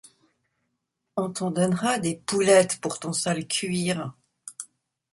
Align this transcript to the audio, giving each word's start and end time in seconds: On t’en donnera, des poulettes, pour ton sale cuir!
On 1.15 1.29
t’en 1.29 1.51
donnera, 1.51 1.99
des 1.99 2.15
poulettes, 2.15 2.81
pour 2.81 2.97
ton 2.99 3.13
sale 3.13 3.47
cuir! 3.47 4.15